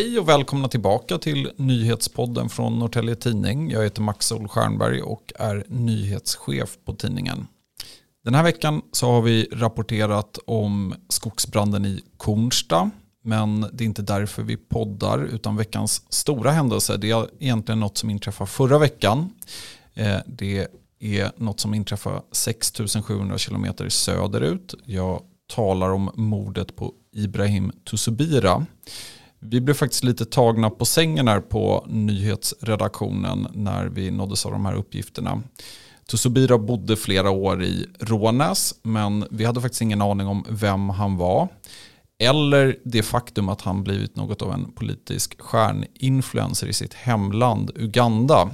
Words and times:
Hej 0.00 0.18
och 0.18 0.28
välkomna 0.28 0.68
tillbaka 0.68 1.18
till 1.18 1.50
nyhetspodden 1.56 2.48
från 2.48 2.78
Norrtelje 2.78 3.14
Tidning. 3.14 3.70
Jag 3.70 3.82
heter 3.82 4.02
Max 4.02 4.26
Sol 4.26 4.48
Stjernberg 4.48 5.02
och 5.02 5.32
är 5.38 5.64
nyhetschef 5.68 6.78
på 6.84 6.94
tidningen. 6.94 7.46
Den 8.24 8.34
här 8.34 8.42
veckan 8.42 8.82
så 8.92 9.06
har 9.06 9.22
vi 9.22 9.48
rapporterat 9.52 10.38
om 10.46 10.94
skogsbranden 11.08 11.84
i 11.84 12.02
Kornsta. 12.16 12.90
Men 13.24 13.60
det 13.72 13.84
är 13.84 13.86
inte 13.86 14.02
därför 14.02 14.42
vi 14.42 14.56
poddar 14.56 15.24
utan 15.24 15.56
veckans 15.56 16.12
stora 16.12 16.50
händelse 16.50 16.96
det 16.96 17.10
är 17.10 17.26
egentligen 17.38 17.80
något 17.80 17.98
som 17.98 18.10
inträffade 18.10 18.50
förra 18.50 18.78
veckan. 18.78 19.32
Eh, 19.94 20.18
det 20.26 20.66
är 21.00 21.32
något 21.36 21.60
som 21.60 21.74
inträffade 21.74 22.22
6700 22.32 23.38
km 23.38 23.66
söderut. 23.88 24.74
Jag 24.84 25.22
talar 25.54 25.90
om 25.90 26.10
mordet 26.14 26.76
på 26.76 26.92
Ibrahim 27.12 27.72
Tusubira. 27.90 28.66
Vi 29.40 29.60
blev 29.60 29.74
faktiskt 29.74 30.04
lite 30.04 30.24
tagna 30.24 30.70
på 30.70 30.84
sängen 30.84 31.28
här 31.28 31.40
på 31.40 31.84
nyhetsredaktionen 31.88 33.46
när 33.52 33.86
vi 33.86 34.10
nåddes 34.10 34.46
av 34.46 34.52
de 34.52 34.66
här 34.66 34.74
uppgifterna. 34.74 35.42
Tusubira 36.10 36.58
bodde 36.58 36.96
flera 36.96 37.30
år 37.30 37.62
i 37.62 37.86
Rånäs 37.98 38.74
men 38.82 39.24
vi 39.30 39.44
hade 39.44 39.60
faktiskt 39.60 39.82
ingen 39.82 40.02
aning 40.02 40.26
om 40.26 40.44
vem 40.48 40.90
han 40.90 41.16
var. 41.16 41.48
Eller 42.18 42.76
det 42.84 43.02
faktum 43.02 43.48
att 43.48 43.60
han 43.60 43.82
blivit 43.84 44.16
något 44.16 44.42
av 44.42 44.52
en 44.52 44.72
politisk 44.72 45.40
stjärninfluencer 45.40 46.66
i 46.66 46.72
sitt 46.72 46.94
hemland 46.94 47.70
Uganda. 47.74 48.50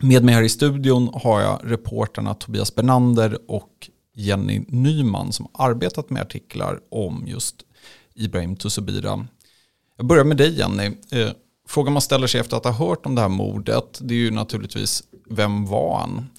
Med 0.00 0.24
mig 0.24 0.34
här 0.34 0.42
i 0.42 0.48
studion 0.48 1.10
har 1.14 1.40
jag 1.40 1.60
reporterna 1.64 2.34
Tobias 2.34 2.74
Bernander 2.74 3.38
och 3.48 3.90
Jenny 4.14 4.64
Nyman 4.68 5.32
som 5.32 5.48
arbetat 5.52 6.10
med 6.10 6.22
artiklar 6.22 6.80
om 6.90 7.24
just 7.26 7.56
Ibrahim 8.14 8.56
Tusubira. 8.56 9.26
Jag 10.02 10.06
börjar 10.06 10.24
med 10.24 10.36
dig 10.36 10.58
Jenny. 10.58 10.86
Eh, 11.10 11.30
frågan 11.68 11.92
man 11.92 12.02
ställer 12.02 12.26
sig 12.26 12.40
efter 12.40 12.56
att 12.56 12.64
ha 12.64 12.72
hört 12.72 13.06
om 13.06 13.14
det 13.14 13.20
här 13.20 13.28
mordet 13.28 13.98
det 14.00 14.14
är 14.14 14.18
ju 14.18 14.30
naturligtvis 14.30 15.02
vem 15.30 15.66
var 15.66 15.98
han? 15.98 16.30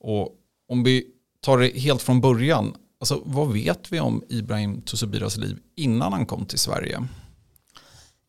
Och 0.00 0.28
om 0.68 0.84
vi 0.84 1.06
tar 1.40 1.58
det 1.58 1.80
helt 1.80 2.02
från 2.02 2.20
början, 2.20 2.74
alltså, 3.00 3.22
vad 3.24 3.52
vet 3.52 3.92
vi 3.92 4.00
om 4.00 4.22
Ibrahim 4.28 4.82
Tusubiras 4.82 5.36
liv 5.36 5.58
innan 5.76 6.12
han 6.12 6.26
kom 6.26 6.46
till 6.46 6.58
Sverige? 6.58 7.06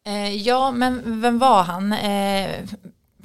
Eh, 0.06 0.36
ja, 0.36 0.72
men 0.72 1.22
vem 1.22 1.40
var 1.40 1.64
han? 1.64 1.94
Eh, 1.94 2.50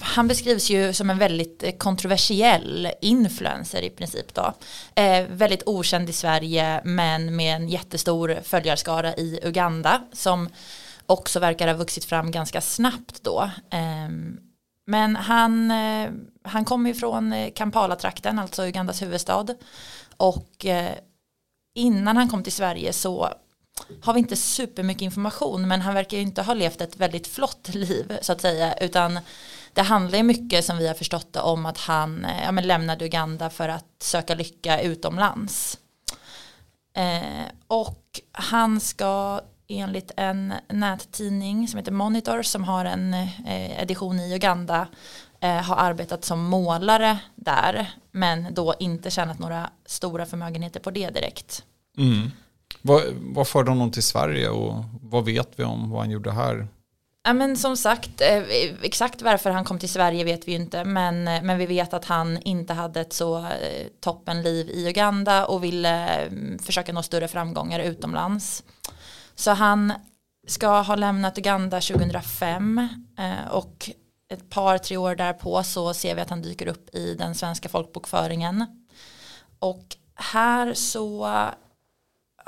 han 0.01 0.29
beskrivs 0.29 0.71
ju 0.71 0.93
som 0.93 1.11
en 1.11 1.19
väldigt 1.19 1.79
kontroversiell 1.79 2.89
influencer 3.01 3.83
i 3.83 3.91
princip 3.91 4.34
då. 4.34 4.53
Eh, 4.95 5.27
väldigt 5.29 5.62
okänd 5.67 6.11
i 6.11 6.12
Sverige 6.12 6.81
men 6.84 7.37
med 7.37 7.57
en 7.57 7.69
jättestor 7.69 8.39
följarskara 8.43 9.15
i 9.15 9.41
Uganda 9.43 10.03
som 10.12 10.49
också 11.07 11.41
verkar 11.41 11.69
ha 11.69 11.75
vuxit 11.75 12.05
fram 12.05 12.31
ganska 12.31 12.61
snabbt 12.61 13.23
då. 13.23 13.51
Ehm, 13.71 14.41
men 14.87 15.17
han, 15.17 15.71
eh, 15.71 16.11
han 16.43 16.65
kommer 16.65 16.91
ju 16.91 16.95
från 16.95 17.33
eh, 17.33 17.53
Kampala-trakten, 17.53 18.39
alltså 18.39 18.67
Ugandas 18.67 19.03
huvudstad. 19.03 19.47
Och 20.17 20.67
eh, 20.67 20.93
innan 21.75 22.17
han 22.17 22.29
kom 22.29 22.43
till 22.43 22.53
Sverige 22.53 22.93
så 22.93 23.29
har 24.03 24.15
vi 24.15 24.21
inte 24.21 24.37
supermycket 24.37 25.03
information 25.03 25.69
men 25.69 25.81
han 25.81 25.95
verkar 25.95 26.17
ju 26.17 26.23
inte 26.23 26.43
ha 26.43 26.55
levt 26.55 26.81
ett 26.81 26.97
väldigt 26.97 27.27
flott 27.27 27.75
liv 27.75 28.19
så 28.23 28.33
att 28.33 28.41
säga 28.41 28.75
utan 28.75 29.19
det 29.73 29.83
handlar 29.83 30.19
ju 30.19 30.23
mycket 30.23 30.65
som 30.65 30.79
vi 30.79 30.89
har 30.89 30.95
förstått 30.95 31.33
det 31.33 31.41
om 31.41 31.67
att 31.67 31.78
han 31.78 32.27
ja, 32.44 32.53
men 32.53 32.67
lämnade 32.67 33.05
Uganda 33.05 33.50
för 33.50 33.69
att 33.69 33.87
söka 33.99 34.34
lycka 34.34 34.81
utomlands. 34.81 35.78
Eh, 36.97 37.47
och 37.67 38.21
han 38.33 38.81
ska 38.81 39.41
enligt 39.69 40.10
en 40.16 40.54
nättidning 40.69 41.69
som 41.69 41.78
heter 41.78 41.93
Monitor 41.93 42.43
som 42.43 42.65
har 42.65 42.84
en 42.84 43.15
eh, 43.15 43.82
edition 43.82 44.21
i 44.21 44.34
Uganda 44.34 44.88
eh, 45.41 45.62
har 45.62 45.77
arbetat 45.77 46.25
som 46.25 46.44
målare 46.44 47.19
där 47.34 47.91
men 48.10 48.55
då 48.55 48.75
inte 48.78 49.10
tjänat 49.10 49.38
några 49.38 49.71
stora 49.87 50.26
förmögenheter 50.26 50.81
på 50.81 50.91
det 50.91 51.10
direkt. 51.10 51.65
Mm. 51.99 52.31
Vad, 52.82 53.03
vad 53.15 53.49
förde 53.49 53.71
honom 53.71 53.91
till 53.91 54.03
Sverige 54.03 54.49
och 54.49 54.84
vad 55.03 55.25
vet 55.25 55.49
vi 55.56 55.65
om 55.65 55.91
vad 55.91 56.00
han 56.00 56.10
gjorde 56.10 56.32
här? 56.32 56.69
Ja, 57.26 57.32
men 57.32 57.56
som 57.56 57.76
sagt, 57.76 58.21
eh, 58.21 58.43
exakt 58.82 59.22
varför 59.22 59.50
han 59.50 59.65
kom 59.65 59.78
till 59.78 59.88
Sverige 59.88 60.25
vet 60.25 60.49
vi 60.49 60.53
ju 60.53 60.59
inte 60.59 60.84
men, 60.84 61.28
eh, 61.28 61.43
men 61.43 61.59
vi 61.59 61.66
vet 61.66 61.94
att 61.94 62.05
han 62.05 62.38
inte 62.43 62.72
hade 62.72 63.00
ett 63.00 63.12
så 63.12 63.38
eh, 63.38 63.87
toppenliv 64.00 64.71
i 64.71 64.88
Uganda 64.88 65.47
och 65.47 65.65
ville 65.65 66.06
mm, 66.06 66.59
försöka 66.59 66.93
nå 66.93 67.03
större 67.03 67.28
framgångar 67.28 67.81
utomlands. 67.81 68.62
Så 69.37 69.51
han 69.51 69.93
ska 70.47 70.81
ha 70.81 70.95
lämnat 70.95 71.39
Uganda 71.39 71.81
2005 71.81 72.89
och 73.51 73.91
ett 74.29 74.51
par, 74.51 74.79
tre 74.79 74.97
år 74.97 75.15
därpå 75.15 75.63
så 75.63 75.95
ser 75.95 76.15
vi 76.15 76.21
att 76.21 76.31
han 76.31 76.43
dyker 76.43 76.67
upp 76.67 76.95
i 76.95 77.15
den 77.15 77.35
svenska 77.35 77.69
folkbokföringen. 77.69 78.67
Och 79.59 79.97
här 80.15 80.75
så 80.75 81.27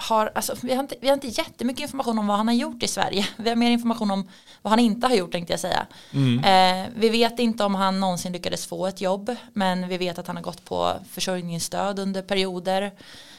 har, 0.01 0.33
alltså, 0.35 0.55
vi, 0.63 0.75
har 0.75 0.83
inte, 0.83 0.97
vi 1.01 1.09
har 1.09 1.15
inte 1.15 1.29
jättemycket 1.29 1.83
information 1.83 2.19
om 2.19 2.27
vad 2.27 2.37
han 2.37 2.49
har 2.49 2.55
gjort 2.55 2.83
i 2.83 2.89
Sverige. 2.89 3.27
Vi 3.37 3.49
har 3.49 3.57
mer 3.57 3.71
information 3.71 4.11
om 4.11 4.29
vad 4.63 4.71
han 4.71 4.81
inte 4.81 5.07
har 5.07 5.15
gjort 5.15 5.33
tänkte 5.33 5.53
jag 5.53 5.61
säga. 5.61 5.87
Mm. 6.13 6.39
Eh, 6.39 6.93
vi 6.97 7.09
vet 7.09 7.39
inte 7.39 7.65
om 7.65 7.75
han 7.75 8.01
någonsin 8.01 8.33
lyckades 8.33 8.67
få 8.67 8.87
ett 8.87 9.01
jobb 9.01 9.37
men 9.53 9.89
vi 9.89 9.99
vet 9.99 10.19
att 10.19 10.27
han 10.27 10.37
har 10.37 10.43
gått 10.43 10.65
på 10.65 10.93
försörjningsstöd 11.11 11.99
under 11.99 12.23
perioder. 12.23 12.93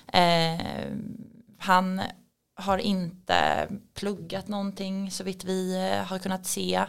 Eh, 0.07 0.65
han 1.57 2.01
har 2.59 2.77
inte 2.77 3.67
pluggat 3.93 4.47
någonting 4.47 5.11
så 5.11 5.23
vitt 5.23 5.43
vi 5.43 5.89
eh, 5.91 6.07
har 6.07 6.19
kunnat 6.19 6.45
se. 6.45 6.83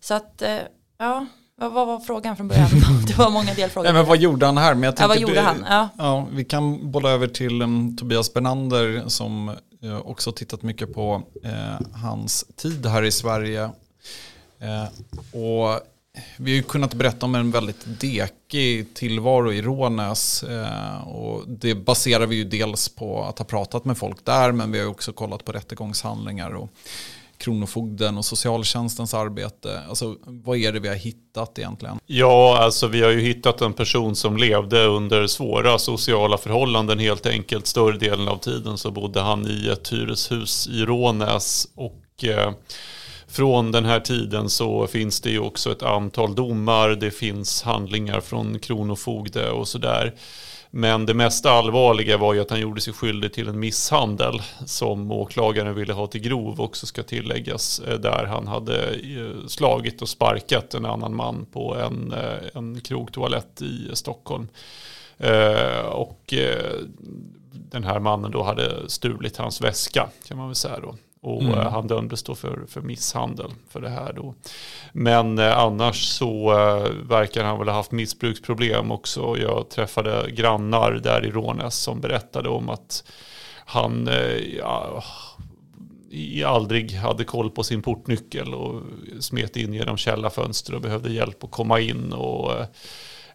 Så 0.00 0.14
att 0.14 0.42
eh, 0.42 0.58
ja, 0.98 1.26
vad, 1.56 1.72
var 1.72 2.00
frågan 2.00 2.36
från 2.36 2.48
början? 2.48 2.68
Det 3.06 3.18
var 3.18 3.30
många 3.30 3.54
delfrågor. 3.54 3.84
Nej, 3.84 3.92
men 3.92 4.06
vad 4.06 4.18
gjorde 4.18 4.46
han 4.46 4.58
här? 4.58 4.74
Men 4.74 4.82
jag 4.82 4.94
ja, 4.98 5.08
vad 5.08 5.18
gjorde 5.18 5.40
han? 5.40 5.64
Ja. 5.68 5.88
ja. 5.98 6.26
vi 6.32 6.44
kan 6.44 6.90
bolla 6.90 7.10
över 7.10 7.26
till 7.28 7.62
um, 7.62 7.96
Tobias 7.96 8.34
Bernander 8.34 9.02
som 9.06 9.48
uh, 9.84 9.98
också 9.98 10.32
tittat 10.32 10.62
mycket 10.62 10.94
på 10.94 11.22
uh, 11.44 11.86
hans 11.94 12.44
tid 12.56 12.86
här 12.86 13.02
i 13.02 13.12
Sverige. 13.12 13.64
Uh, 14.62 14.84
och 15.42 15.80
vi 16.36 16.50
har 16.50 16.56
ju 16.56 16.62
kunnat 16.62 16.94
berätta 16.94 17.26
om 17.26 17.34
en 17.34 17.50
väldigt 17.50 18.00
dekig 18.00 18.94
tillvaro 18.94 19.52
i 19.52 19.62
Rånäs. 19.62 20.42
Eh, 20.42 21.08
och 21.08 21.48
det 21.48 21.74
baserar 21.74 22.26
vi 22.26 22.36
ju 22.36 22.44
dels 22.44 22.88
på 22.88 23.24
att 23.24 23.38
ha 23.38 23.44
pratat 23.44 23.84
med 23.84 23.98
folk 23.98 24.24
där 24.24 24.52
men 24.52 24.72
vi 24.72 24.80
har 24.80 24.86
också 24.86 25.12
kollat 25.12 25.44
på 25.44 25.52
rättegångshandlingar. 25.52 26.50
Och, 26.50 26.70
Kronofogden 27.38 28.18
och 28.18 28.24
socialtjänstens 28.24 29.14
arbete? 29.14 29.82
Alltså, 29.88 30.16
vad 30.24 30.58
är 30.58 30.72
det 30.72 30.80
vi 30.80 30.88
har 30.88 30.94
hittat 30.94 31.58
egentligen? 31.58 31.98
Ja, 32.06 32.58
alltså 32.58 32.86
vi 32.86 33.02
har 33.02 33.10
ju 33.10 33.20
hittat 33.20 33.60
en 33.60 33.72
person 33.72 34.16
som 34.16 34.36
levde 34.36 34.84
under 34.84 35.26
svåra 35.26 35.78
sociala 35.78 36.38
förhållanden 36.38 36.98
helt 36.98 37.26
enkelt. 37.26 37.66
Större 37.66 37.98
delen 37.98 38.28
av 38.28 38.36
tiden 38.36 38.78
så 38.78 38.90
bodde 38.90 39.20
han 39.20 39.46
i 39.46 39.68
ett 39.68 39.92
hyreshus 39.92 40.68
i 40.68 40.84
Rånäs 40.84 41.68
och 41.74 42.24
eh, 42.24 42.52
från 43.28 43.72
den 43.72 43.84
här 43.84 44.00
tiden 44.00 44.50
så 44.50 44.86
finns 44.86 45.20
det 45.20 45.30
ju 45.30 45.38
också 45.38 45.72
ett 45.72 45.82
antal 45.82 46.34
domar, 46.34 46.88
det 46.88 47.10
finns 47.10 47.62
handlingar 47.62 48.20
från 48.20 48.58
Kronofogde 48.58 49.50
och 49.50 49.68
sådär. 49.68 50.14
Men 50.70 51.06
det 51.06 51.14
mest 51.14 51.46
allvarliga 51.46 52.16
var 52.16 52.34
ju 52.34 52.40
att 52.40 52.50
han 52.50 52.60
gjorde 52.60 52.80
sig 52.80 52.92
skyldig 52.92 53.32
till 53.32 53.48
en 53.48 53.60
misshandel 53.60 54.42
som 54.66 55.12
åklagaren 55.12 55.74
ville 55.74 55.92
ha 55.92 56.06
till 56.06 56.20
grov 56.20 56.60
också 56.60 56.86
ska 56.86 57.02
tilläggas. 57.02 57.80
Eh, 57.80 57.98
där 57.98 58.24
han 58.24 58.46
hade 58.46 58.90
eh, 58.90 59.46
slagit 59.46 60.02
och 60.02 60.08
sparkat 60.08 60.74
en 60.74 60.84
annan 60.84 61.16
man 61.16 61.46
på 61.52 61.74
en, 61.76 62.12
eh, 62.12 62.48
en 62.54 62.80
krogtoalett 62.80 63.62
i 63.62 63.90
Stockholm. 63.92 64.48
Och 65.84 66.34
den 67.50 67.84
här 67.84 67.98
mannen 67.98 68.30
då 68.30 68.42
hade 68.42 68.90
stulit 68.90 69.36
hans 69.36 69.60
väska 69.60 70.08
kan 70.28 70.36
man 70.36 70.46
väl 70.46 70.54
säga 70.54 70.80
då. 70.80 70.94
Och 71.20 71.42
mm. 71.42 71.58
han 71.58 71.86
dömdes 71.86 72.22
då 72.22 72.34
för, 72.34 72.64
för 72.68 72.80
misshandel 72.80 73.50
för 73.68 73.80
det 73.80 73.88
här 73.88 74.12
då. 74.12 74.34
Men 74.92 75.38
eh, 75.38 75.58
annars 75.58 76.02
så 76.02 76.52
eh, 76.52 76.92
verkar 77.08 77.44
han 77.44 77.58
väl 77.58 77.68
ha 77.68 77.74
haft 77.74 77.92
missbruksproblem 77.92 78.90
också. 78.90 79.36
Jag 79.38 79.70
träffade 79.70 80.30
grannar 80.30 80.92
där 80.92 81.26
i 81.26 81.30
Rånäs 81.30 81.74
som 81.74 82.00
berättade 82.00 82.48
om 82.48 82.68
att 82.68 83.04
han 83.64 84.08
eh, 84.08 84.56
ja, 84.58 85.02
aldrig 86.46 86.92
hade 86.92 87.24
koll 87.24 87.50
på 87.50 87.62
sin 87.62 87.82
portnyckel 87.82 88.54
och 88.54 88.82
smet 89.20 89.56
in 89.56 89.74
genom 89.74 89.96
källarfönster 89.96 90.74
och 90.74 90.80
behövde 90.80 91.12
hjälp 91.12 91.44
att 91.44 91.50
komma 91.50 91.80
in. 91.80 92.12
och 92.12 92.52
eh, 92.52 92.66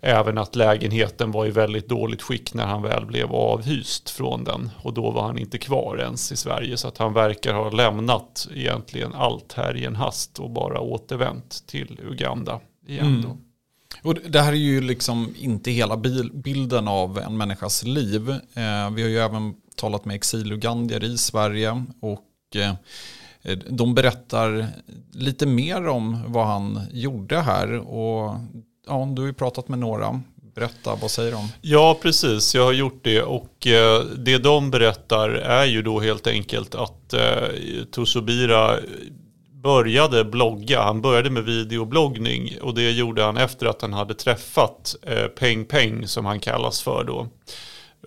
Även 0.05 0.37
att 0.37 0.55
lägenheten 0.55 1.31
var 1.31 1.45
i 1.45 1.51
väldigt 1.51 1.89
dåligt 1.89 2.21
skick 2.21 2.53
när 2.53 2.65
han 2.65 2.81
väl 2.81 3.05
blev 3.05 3.31
avhyst 3.31 4.09
från 4.09 4.43
den. 4.43 4.69
Och 4.81 4.93
då 4.93 5.11
var 5.11 5.23
han 5.23 5.37
inte 5.37 5.57
kvar 5.57 5.97
ens 5.97 6.31
i 6.31 6.35
Sverige. 6.35 6.77
Så 6.77 6.87
att 6.87 6.97
han 6.97 7.13
verkar 7.13 7.53
ha 7.53 7.69
lämnat 7.69 8.47
egentligen 8.55 9.13
allt 9.13 9.53
här 9.53 9.77
i 9.77 9.85
en 9.85 9.95
hast 9.95 10.39
och 10.39 10.49
bara 10.49 10.79
återvänt 10.79 11.67
till 11.67 11.99
Uganda 12.03 12.59
igen. 12.87 13.21
Då. 13.21 13.29
Mm. 13.29 13.41
Och 14.01 14.15
det 14.31 14.41
här 14.41 14.51
är 14.51 14.57
ju 14.57 14.81
liksom 14.81 15.35
inte 15.39 15.71
hela 15.71 15.97
bilden 16.33 16.87
av 16.87 17.19
en 17.19 17.37
människas 17.37 17.83
liv. 17.83 18.29
Eh, 18.29 18.91
vi 18.95 19.01
har 19.01 19.09
ju 19.09 19.19
även 19.19 19.53
talat 19.75 20.05
med 20.05 20.15
exilugandier 20.15 21.03
i 21.03 21.17
Sverige 21.17 21.85
och 22.01 22.55
eh, 22.55 22.73
Eh, 23.43 23.57
de 23.57 23.95
berättar 23.95 24.67
lite 25.11 25.45
mer 25.45 25.87
om 25.87 26.23
vad 26.27 26.47
han 26.47 26.79
gjorde 26.91 27.39
här 27.39 27.73
och 27.77 28.35
ja, 28.87 29.09
du 29.15 29.21
har 29.21 29.27
ju 29.27 29.33
pratat 29.33 29.67
med 29.67 29.79
några. 29.79 30.21
Berätta, 30.55 30.95
vad 30.95 31.11
säger 31.11 31.31
de? 31.31 31.47
Ja, 31.61 31.99
precis. 32.01 32.55
Jag 32.55 32.65
har 32.65 32.73
gjort 32.73 32.99
det 33.03 33.21
och 33.21 33.67
eh, 33.67 34.01
det 34.01 34.37
de 34.37 34.71
berättar 34.71 35.29
är 35.29 35.65
ju 35.65 35.81
då 35.81 35.99
helt 35.99 36.27
enkelt 36.27 36.75
att 36.75 37.13
eh, 37.13 37.47
Tosobira 37.91 38.79
började 39.63 40.25
blogga. 40.25 40.81
Han 40.81 41.01
började 41.01 41.29
med 41.29 41.43
videobloggning 41.43 42.61
och 42.61 42.73
det 42.73 42.91
gjorde 42.91 43.23
han 43.23 43.37
efter 43.37 43.65
att 43.65 43.81
han 43.81 43.93
hade 43.93 44.13
träffat 44.13 44.95
eh, 45.01 45.25
Peng 45.25 45.65
Peng 45.65 46.07
som 46.07 46.25
han 46.25 46.39
kallas 46.39 46.81
för 46.81 47.03
då. 47.03 47.27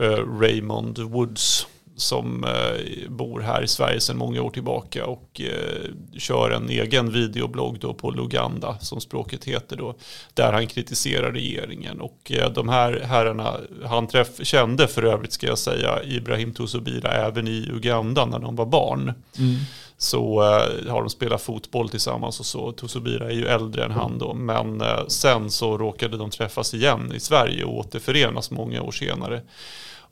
Eh, 0.01 0.41
Raymond 0.41 0.99
Woods 0.99 1.67
som 1.97 2.45
eh, 2.45 3.09
bor 3.11 3.41
här 3.41 3.63
i 3.63 3.69
Sverige 3.69 4.01
sedan 4.01 4.17
många 4.17 4.43
år 4.43 4.51
tillbaka 4.51 5.07
och 5.07 5.41
eh, 5.41 5.91
kör 6.19 6.51
en 6.51 6.71
egen 6.71 7.13
videoblogg 7.13 7.79
då 7.81 7.95
på 7.95 8.11
Luganda 8.11 8.79
som 8.79 9.01
språket 9.01 9.45
heter 9.45 9.77
då. 9.77 9.95
Där 10.35 10.53
han 10.53 10.67
kritiserar 10.67 11.33
regeringen 11.33 12.01
och 12.01 12.33
eh, 12.33 12.53
de 12.53 12.69
här 12.69 13.01
herrarna 13.01 13.57
han 13.85 14.07
träff, 14.07 14.47
kände 14.47 14.89
för 14.89 15.03
övrigt 15.03 15.33
ska 15.33 15.47
jag 15.47 15.59
säga 15.59 16.03
Ibrahim 16.05 16.55
Tosobira 16.55 17.13
även 17.13 17.49
i 17.49 17.69
Uganda 17.73 18.27
när 18.27 18.39
de 18.39 18.57
var 18.57 18.67
barn. 18.67 19.13
Mm. 19.39 19.57
Så 19.99 20.43
eh, 20.43 20.91
har 20.93 21.01
de 21.01 21.11
spelat 21.11 21.43
fotboll 21.43 21.89
tillsammans 21.89 22.41
och 22.41 22.47
så. 22.47 22.73
Tosobira 22.73 23.31
är 23.31 23.35
ju 23.35 23.47
äldre 23.47 23.85
än 23.85 23.91
han 23.91 24.19
då. 24.19 24.35
Men 24.35 24.81
eh, 24.81 25.07
sen 25.09 25.51
så 25.51 25.79
råkade 25.79 26.17
de 26.17 26.31
träffas 26.31 26.75
igen 26.75 27.13
i 27.15 27.21
Sverige 27.21 27.65
och 27.65 27.77
återförenas 27.77 28.51
många 28.51 28.83
år 28.83 28.93
senare. 28.93 29.43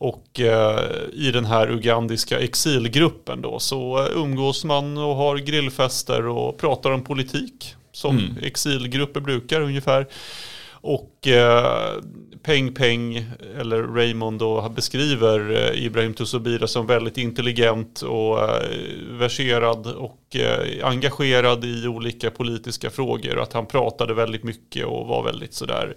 Och 0.04 0.40
eh, 0.40 0.80
i 1.12 1.30
den 1.30 1.44
här 1.44 1.70
ugandiska 1.70 2.40
exilgruppen 2.40 3.42
då 3.42 3.58
så 3.58 3.98
eh, 3.98 4.16
umgås 4.16 4.64
man 4.64 4.98
och 4.98 5.16
har 5.16 5.36
grillfester 5.36 6.26
och 6.26 6.58
pratar 6.58 6.90
om 6.90 7.04
politik. 7.04 7.74
Som 7.92 8.18
mm. 8.18 8.36
exilgrupper 8.42 9.20
brukar 9.20 9.60
ungefär. 9.60 10.06
Och 10.70 11.28
eh, 11.28 11.92
Peng 12.42 12.74
Peng, 12.74 13.24
eller 13.60 13.82
Raymond 13.82 14.38
då, 14.38 14.68
beskriver 14.68 15.50
eh, 15.50 15.84
Ibrahim 15.84 16.14
Tusobira 16.14 16.66
som 16.66 16.86
väldigt 16.86 17.18
intelligent 17.18 18.02
och 18.02 18.42
eh, 18.42 18.68
verserad 19.10 19.86
och 19.86 20.36
eh, 20.36 20.86
engagerad 20.86 21.64
i 21.64 21.88
olika 21.88 22.30
politiska 22.30 22.90
frågor. 22.90 23.40
Att 23.40 23.52
han 23.52 23.66
pratade 23.66 24.14
väldigt 24.14 24.44
mycket 24.44 24.86
och 24.86 25.06
var 25.06 25.24
väldigt 25.24 25.54
sådär 25.54 25.96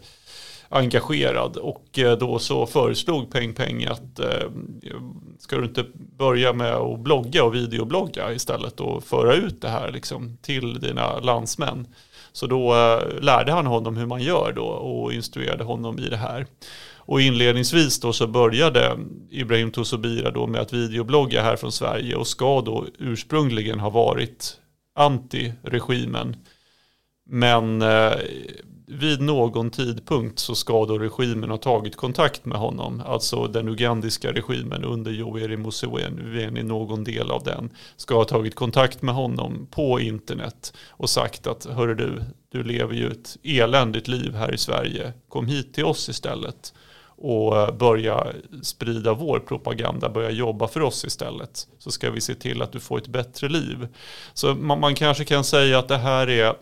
engagerad. 0.70 1.58
Och 1.58 2.00
eh, 2.00 2.18
då 2.18 2.40
så 2.40 2.66
föreslog 2.66 3.32
Peng 3.32 3.54
Peng 3.54 3.86
att 3.86 4.20
eh, 4.20 4.52
ska 5.40 5.58
du 5.58 5.66
inte 5.66 5.86
börja 6.18 6.54
med 6.54 6.74
att 6.74 7.00
blogga 7.00 7.44
och 7.44 7.56
videoblogga 7.56 8.34
istället 8.34 8.80
och 8.80 9.04
föra 9.04 9.34
ut 9.34 9.62
det 9.62 9.70
här 9.70 9.92
liksom 9.92 10.38
till 10.42 10.80
dina 10.80 11.20
landsmän. 11.20 11.88
Så 12.32 12.48
då 12.48 12.76
eh, 12.76 13.22
lärde 13.22 13.52
han 13.52 13.66
honom 13.66 13.98
hur 13.98 14.06
man 14.06 14.22
gör 14.22 14.54
då 14.56 14.66
och 14.66 15.14
instruerade 15.14 15.64
honom 15.64 16.00
i 16.00 16.10
det 16.10 16.18
här. 16.18 16.46
Och 16.96 17.22
inledningsvis 17.22 18.00
då 18.00 18.14
så 18.14 18.28
började 18.28 18.98
Ibrahim 19.30 19.72
Tosobira 19.72 20.32
då 20.32 20.48
med 20.48 20.62
att 20.62 20.74
videoblogga 20.74 21.44
här 21.44 21.56
från 21.56 21.72
Sverige 21.72 22.16
och 22.16 22.28
ska 22.28 22.62
då 22.62 22.86
ursprungligen 23.00 23.80
ha 23.80 23.90
varit 23.90 24.58
anti-regimen. 24.96 26.36
Men 27.30 27.84
vid 28.90 29.22
någon 29.22 29.70
tidpunkt 29.70 30.40
så 30.40 30.56
ska 30.56 30.86
då 30.86 30.98
regimen 30.98 31.50
ha 31.50 31.58
tagit 31.58 31.96
kontakt 31.96 32.46
med 32.46 32.58
honom. 32.58 33.02
Alltså 33.06 33.48
den 33.48 33.68
ugandiska 33.68 34.32
regimen 34.32 34.84
under 34.84 35.12
Yoweri 35.12 35.58
Museveni, 35.58 36.64
någon 36.64 37.04
del 37.04 37.32
av 37.32 37.44
den, 37.44 37.70
ska 37.98 38.16
ha 38.16 38.26
tagit 38.26 38.56
kontakt 38.56 39.02
med 39.02 39.16
honom 39.16 39.68
på 39.72 40.00
internet 40.00 40.74
och 40.90 41.10
sagt 41.10 41.48
att 41.48 41.66
hörru 41.66 41.96
du, 41.96 42.24
du 42.52 42.64
lever 42.64 42.94
ju 42.94 43.08
ett 43.12 43.38
eländigt 43.44 44.08
liv 44.08 44.34
här 44.34 44.54
i 44.54 44.58
Sverige. 44.58 45.14
Kom 45.30 45.48
hit 45.48 45.74
till 45.74 45.86
oss 45.86 46.10
istället 46.10 46.74
och 47.18 47.58
eh, 47.58 47.74
börja 47.74 48.28
sprida 48.62 49.14
vår 49.14 49.40
propaganda, 49.40 50.10
börja 50.10 50.32
jobba 50.32 50.68
för 50.68 50.82
oss 50.82 51.06
istället. 51.06 51.68
Så 51.80 51.92
ska 51.92 52.12
vi 52.12 52.22
se 52.22 52.36
till 52.36 52.62
att 52.62 52.72
du 52.72 52.80
får 52.80 52.98
ett 52.98 53.08
bättre 53.08 53.50
liv. 53.50 53.88
Så 54.34 54.56
man, 54.56 54.80
man 54.80 54.96
kanske 54.96 55.26
kan 55.26 55.44
säga 55.44 55.80
att 55.80 55.88
det 55.88 55.98
här 55.98 56.30
är 56.30 56.56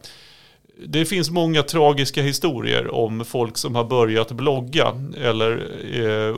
det 0.78 1.06
finns 1.06 1.30
många 1.30 1.64
tragiska 1.64 2.22
historier 2.22 2.94
om 2.94 3.26
folk 3.26 3.58
som 3.58 3.76
har 3.76 3.84
börjat 3.84 4.32
blogga 4.32 4.94
eller 5.18 5.52
eh, 5.94 6.36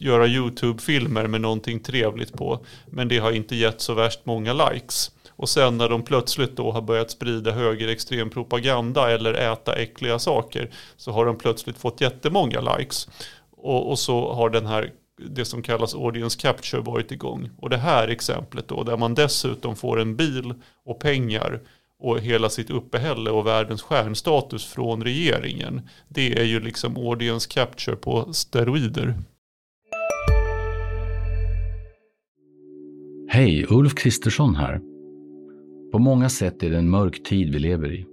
göra 0.00 0.26
YouTube-filmer 0.26 1.26
med 1.26 1.40
någonting 1.40 1.80
trevligt 1.80 2.32
på. 2.32 2.64
Men 2.86 3.08
det 3.08 3.18
har 3.18 3.32
inte 3.32 3.56
gett 3.56 3.80
så 3.80 3.94
värst 3.94 4.20
många 4.24 4.52
likes. 4.52 5.10
Och 5.30 5.48
sen 5.48 5.78
när 5.78 5.88
de 5.88 6.02
plötsligt 6.02 6.56
då 6.56 6.72
har 6.72 6.82
börjat 6.82 7.10
sprida 7.10 7.50
högerextrem 7.50 8.30
propaganda 8.30 9.10
eller 9.10 9.34
äta 9.34 9.72
äckliga 9.72 10.18
saker 10.18 10.70
så 10.96 11.12
har 11.12 11.26
de 11.26 11.38
plötsligt 11.38 11.78
fått 11.78 12.00
jättemånga 12.00 12.60
likes. 12.60 13.08
Och, 13.50 13.90
och 13.90 13.98
så 13.98 14.32
har 14.32 14.50
den 14.50 14.66
här 14.66 14.92
det 15.28 15.44
som 15.44 15.62
kallas 15.62 15.94
audience 15.94 16.40
capture 16.40 16.82
varit 16.82 17.12
igång. 17.12 17.50
Och 17.58 17.70
det 17.70 17.76
här 17.76 18.08
exemplet 18.08 18.68
då 18.68 18.82
där 18.82 18.96
man 18.96 19.14
dessutom 19.14 19.76
får 19.76 20.00
en 20.00 20.16
bil 20.16 20.54
och 20.84 21.00
pengar 21.00 21.60
och 22.00 22.20
hela 22.20 22.48
sitt 22.48 22.70
uppehälle 22.70 23.30
och 23.30 23.46
världens 23.46 23.82
stjärnstatus 23.82 24.64
från 24.64 25.04
regeringen. 25.04 25.80
Det 26.08 26.38
är 26.40 26.44
ju 26.44 26.60
liksom 26.60 26.96
audience 26.96 27.48
capture 27.50 27.96
på 27.96 28.32
steroider. 28.32 29.14
Hej, 33.28 33.66
Ulf 33.68 33.94
Kristersson 33.94 34.54
här. 34.54 34.80
På 35.92 35.98
många 35.98 36.28
sätt 36.28 36.62
är 36.62 36.70
det 36.70 36.78
en 36.78 36.90
mörk 36.90 37.22
tid 37.22 37.52
vi 37.52 37.58
lever 37.58 37.92
i. 37.92 38.06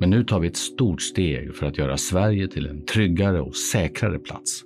Men 0.00 0.10
nu 0.10 0.24
tar 0.24 0.40
vi 0.40 0.48
ett 0.48 0.56
stort 0.56 1.02
steg 1.02 1.54
för 1.54 1.66
att 1.66 1.78
göra 1.78 1.96
Sverige 1.96 2.48
till 2.48 2.66
en 2.66 2.84
tryggare 2.84 3.40
och 3.40 3.56
säkrare 3.56 4.18
plats. 4.18 4.62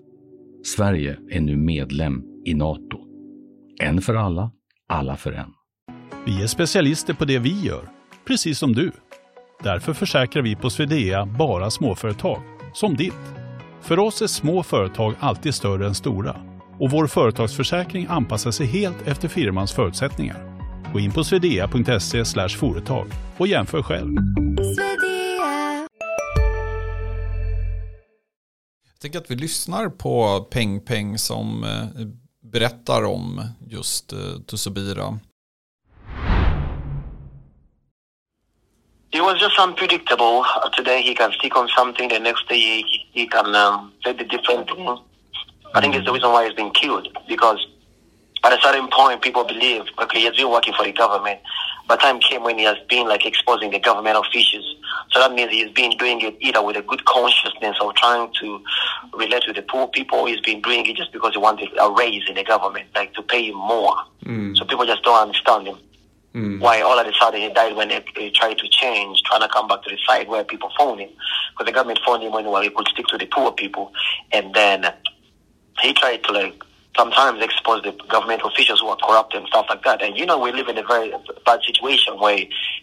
Sverige 0.65 1.19
är 1.31 1.41
nu 1.41 1.57
medlem 1.57 2.23
i 2.45 2.55
Nato. 2.55 2.99
En 3.81 4.01
för 4.01 4.15
alla, 4.15 4.51
alla 4.89 5.17
för 5.17 5.33
en. 5.33 5.51
Vi 6.27 6.43
är 6.43 6.47
specialister 6.47 7.15
på 7.15 7.25
det 7.25 7.39
vi 7.39 7.61
gör 7.61 7.96
precis 8.27 8.59
som 8.59 8.73
du. 8.73 8.93
Därför 9.63 9.93
försäkrar 9.93 10.43
vi 10.43 10.57
på 10.57 10.71
Swedea 10.71 11.27
bara 11.27 11.71
småföretag, 11.71 12.43
som 12.75 12.97
ditt. 12.97 13.13
För 13.83 13.99
oss 13.99 14.23
är 14.23 14.27
små 14.27 14.63
företag 14.63 15.15
alltid 15.21 15.55
större 15.55 15.87
än 15.87 15.95
stora 15.95 16.37
och 16.79 16.91
vår 16.91 17.07
företagsförsäkring 17.07 18.07
anpassar 18.09 18.51
sig 18.51 18.67
helt 18.67 19.07
efter 19.07 19.29
firmans 19.29 19.73
förutsättningar. 19.73 20.57
Gå 20.93 21.01
in 21.01 21.13
på 21.13 21.25
swedea.se 21.25 22.49
företag 22.49 23.07
och 23.39 23.47
jämför 23.47 23.83
själv. 23.83 24.15
Jag 28.93 29.01
tänker 29.01 29.19
att 29.19 29.31
vi 29.31 29.37
lyssnar 29.37 29.89
på 29.89 30.41
Peng 30.51 30.81
Peng 30.81 31.19
som 31.19 31.65
eh, 31.65 32.07
berättar 32.53 33.05
om 33.05 33.43
just 33.61 34.13
eh, 34.13 34.19
Tusubira. 34.47 35.19
He 39.13 39.21
was 39.21 39.39
just 39.39 39.59
unpredictable. 39.59 40.45
Today 40.75 41.03
he 41.03 41.15
can 41.15 41.33
stick 41.33 41.57
on 41.57 41.69
something, 41.77 42.09
the 42.09 42.19
next 42.19 42.49
day 42.49 42.59
he, 42.59 43.07
he 43.13 43.27
can 43.27 43.55
um, 43.55 43.93
say 44.05 44.13
the 44.13 44.25
different 44.25 44.69
thing. 44.69 44.99
I 45.75 45.81
think 45.81 45.95
it's 45.95 46.07
the 46.07 46.13
reason 46.13 46.31
why 46.31 46.47
he's 46.47 46.55
been 46.55 46.71
killed 46.73 47.09
because 47.29 47.67
at 48.45 48.53
a 48.53 48.61
certain 48.63 48.89
point 48.89 49.23
people 49.23 49.45
believe, 49.45 49.83
okay, 49.99 50.21
he's 50.21 50.37
been 50.37 50.51
working 50.51 50.73
for 50.75 50.85
the 50.85 50.93
government, 50.93 51.41
but 51.89 52.01
time 52.01 52.21
came 52.21 52.43
when 52.43 52.59
he 52.59 52.65
has 52.65 52.79
been 52.89 53.09
like 53.09 53.27
exposing 53.27 53.71
the 53.71 53.79
government 53.79 54.17
officials. 54.17 54.77
So 55.11 55.19
that 55.21 55.33
means 55.33 55.51
he's 55.51 55.71
been 55.71 55.97
doing 55.99 56.21
it 56.21 56.37
either 56.41 56.63
with 56.63 56.77
a 56.77 56.83
good 56.83 57.05
consciousness 57.05 57.77
of 57.81 57.95
trying 57.95 58.33
to 58.41 58.63
relate 59.15 59.45
with 59.47 59.57
the 59.57 59.63
poor 59.63 59.89
people, 59.89 60.27
he's 60.27 60.41
been 60.41 60.63
doing 60.63 60.87
it 60.87 60.97
just 60.97 61.13
because 61.13 61.33
he 61.33 61.39
wanted 61.39 61.69
a 61.81 61.91
raise 61.91 62.23
in 62.29 62.37
the 62.37 62.45
government, 62.45 62.89
like 62.95 63.15
to 63.15 63.23
pay 63.23 63.49
him 63.49 63.57
more. 63.57 63.97
Mm. 64.25 64.57
So 64.57 64.65
people 64.65 64.87
just 64.87 65.03
don't 65.03 65.29
understand 65.29 65.69
him. 65.69 65.79
Mm. 66.37 66.61
Why 66.61 66.83
all 66.83 66.99
of 66.99 67.07
a 67.07 67.13
sudden 67.15 67.41
he 67.41 67.49
died 67.49 67.75
when 67.77 67.89
they, 67.89 68.05
they, 68.15 68.29
tried 68.29 68.59
to 68.59 68.69
change, 68.69 69.23
trying 69.23 69.41
to 69.41 69.49
come 69.49 69.69
back 69.69 69.83
to 69.85 69.91
the 69.91 69.97
side 70.07 70.29
where 70.29 70.45
people 70.45 70.71
found 70.79 71.01
him. 71.01 71.09
Because 71.53 71.65
the 71.65 71.73
government 71.73 71.99
found 72.07 72.23
him 72.23 72.33
when 72.33 72.45
he 72.63 72.69
could 72.69 72.89
stick 72.89 73.07
to 73.07 73.17
the 73.17 73.25
poor 73.25 73.53
people. 73.53 73.91
And 74.33 74.53
then 74.53 74.85
he 75.81 75.95
tried 75.95 76.25
to 76.25 76.33
like 76.33 76.63
sometimes 76.95 77.43
expose 77.43 77.85
the 77.85 77.93
government 78.09 78.43
officials 78.45 78.81
who 78.81 78.89
are 78.89 78.97
corrupt 78.97 79.35
and 79.35 79.47
stuff 79.47 79.65
like 79.71 79.83
that. 79.85 80.03
And 80.03 80.19
you 80.19 80.27
know, 80.27 80.39
we 80.39 80.53
live 80.53 80.69
in 80.69 80.77
a 80.77 80.83
very 80.83 81.11
bad 81.47 81.61
situation 81.67 82.21
where 82.21 82.39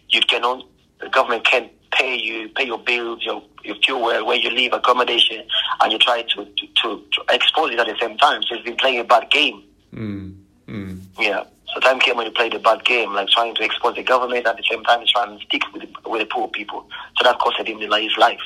you 0.10 0.22
cannot, 0.22 0.65
the 1.00 1.10
government 1.10 1.45
can't 1.45 1.72
pay 1.91 2.15
you, 2.15 2.50
pay 2.50 2.65
your 2.65 2.79
bills, 2.79 3.19
your, 3.22 3.43
your 3.63 3.75
fuel, 3.75 4.01
where 4.01 4.36
you 4.36 4.50
live, 4.50 4.74
accommodation, 4.74 5.43
and 5.81 5.91
you 5.91 6.00
try 6.00 6.24
to, 6.24 6.45
to, 6.45 6.67
to, 6.81 7.03
to 7.12 7.24
expose 7.29 7.72
it 7.72 7.79
at 7.79 7.86
the 7.86 7.95
same 8.01 8.17
time. 8.17 8.41
So 8.41 8.55
he's 8.55 8.65
been 8.65 8.77
playing 8.77 9.00
a 9.00 9.03
bad 9.03 9.29
game. 9.29 9.63
Mm. 9.93 10.36
Mm. 10.67 11.00
Yeah. 11.19 11.43
So 11.74 11.80
time 11.80 12.00
came 12.00 12.18
when 12.18 12.27
he 12.27 12.32
played 12.32 12.53
a 12.53 12.60
bad 12.60 12.84
game, 12.84 13.13
like 13.13 13.27
trying 13.27 13.56
to 13.56 13.63
expose 13.63 13.96
the 13.96 14.03
government 14.03 14.46
at 14.48 14.58
the 14.58 14.63
same 14.72 14.84
time 14.84 15.00
he's 15.01 15.12
trying 15.12 15.38
to 15.38 15.46
stick 15.46 15.63
with 15.74 15.82
the, 15.84 16.10
with 16.10 16.22
the 16.22 16.27
poor 16.36 16.48
people. 16.48 16.80
So 17.18 17.24
that 17.24 17.39
costed 17.39 17.68
him 17.68 17.80
his 17.80 18.18
life. 18.18 18.46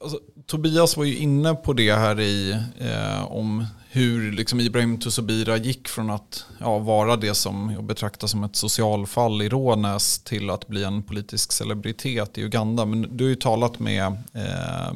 Alltså, 0.00 0.18
Tobias 0.46 0.96
var 0.96 1.04
ju 1.04 1.16
inne 1.16 1.54
på 1.54 1.72
det 1.72 1.92
här 1.92 2.20
i 2.20 2.52
eh, 2.80 3.32
om 3.32 3.66
hur 3.90 4.32
liksom 4.32 4.60
Ibrahim 4.60 5.00
Tusobira 5.00 5.56
gick 5.56 5.88
från 5.88 6.10
att 6.10 6.46
ja, 6.60 6.78
vara 6.78 7.16
det 7.16 7.34
som 7.34 7.70
jag 7.74 7.84
betraktar 7.84 8.26
som 8.26 8.44
ett 8.44 8.56
socialfall 8.56 9.42
i 9.42 9.48
Rånäs 9.48 10.24
till 10.24 10.50
att 10.50 10.68
bli 10.68 10.84
en 10.84 11.02
politisk 11.02 11.52
celebritet 11.52 12.38
i 12.38 12.42
Uganda. 12.42 12.84
Men 12.84 13.16
du 13.16 13.24
har 13.24 13.28
ju 13.28 13.36
talat 13.36 13.78
med 13.78 14.04
eh, 14.34 14.88